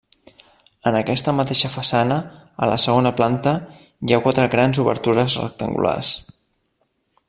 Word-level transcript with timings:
En 0.91 0.95
aquesta 0.99 1.33
mateixa 1.39 1.69
façana, 1.73 2.17
a 2.67 2.71
la 2.71 2.79
segona 2.87 3.13
planta, 3.21 3.55
hi 4.09 4.17
ha 4.19 4.23
quatre 4.29 4.49
grans 4.57 4.83
obertures 4.87 5.41
rectangulars. 5.47 6.15